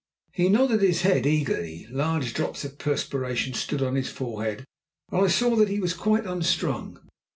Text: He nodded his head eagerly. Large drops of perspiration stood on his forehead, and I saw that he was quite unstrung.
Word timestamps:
He 0.33 0.49
nodded 0.49 0.81
his 0.81 1.03
head 1.03 1.27
eagerly. 1.27 1.85
Large 1.91 2.33
drops 2.33 2.65
of 2.65 2.79
perspiration 2.79 3.53
stood 3.53 3.83
on 3.83 3.93
his 3.93 4.09
forehead, 4.09 4.65
and 5.11 5.21
I 5.25 5.27
saw 5.27 5.55
that 5.57 5.69
he 5.69 5.79
was 5.79 5.93
quite 5.93 6.25
unstrung. 6.25 6.97